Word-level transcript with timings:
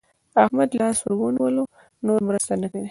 احمد 0.43 0.69
لاس 0.79 0.97
ور 1.07 1.17
ونيول؛ 1.23 1.55
نور 2.05 2.19
مرسته 2.27 2.53
نه 2.61 2.67
کوي. 2.71 2.79